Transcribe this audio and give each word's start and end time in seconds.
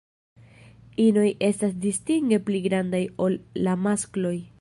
Inoj 1.03 1.25
estas 1.49 1.75
distinge 1.83 2.39
pli 2.47 2.63
grandaj 2.69 3.03
ol 3.27 3.37
la 3.69 3.77
maskloj. 3.89 4.35